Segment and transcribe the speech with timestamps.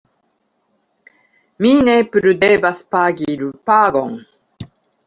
[1.65, 4.21] mi ne plu devas pagi lupagon.